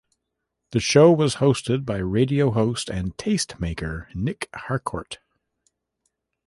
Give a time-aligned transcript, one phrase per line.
[0.71, 5.19] The show was hosted by radio host and taste maker, Nic Harcourt.